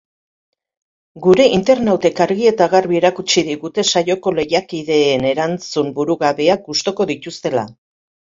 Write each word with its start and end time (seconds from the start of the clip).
Gure 1.25 1.43
internautek 1.57 2.21
argi 2.25 2.47
eta 2.51 2.67
garbi 2.71 2.97
erakutsi 3.01 3.43
digute 3.51 3.85
saioko 3.93 4.33
lehiakideen 4.39 5.29
erantzun 5.33 5.93
burugabeak 6.01 6.67
gustuko 6.73 7.09
dituztela. 7.15 7.69